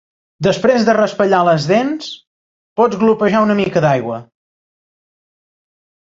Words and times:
Després 0.45 0.85
de 0.85 0.95
raspallar 0.97 1.41
les 1.47 1.67
dents, 1.71 2.07
pots 2.81 3.01
glopejar 3.03 3.43
una 3.49 3.59
mica 3.61 3.85
d'aigua. 3.87 4.19